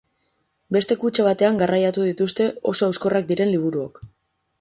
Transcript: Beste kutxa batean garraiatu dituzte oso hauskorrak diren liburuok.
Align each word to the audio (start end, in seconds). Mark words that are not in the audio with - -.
Beste 0.77 0.95
kutxa 1.01 1.25
batean 1.27 1.59
garraiatu 1.59 2.05
dituzte 2.07 2.47
oso 2.73 2.89
hauskorrak 2.89 3.29
diren 3.33 3.53
liburuok. 3.57 4.01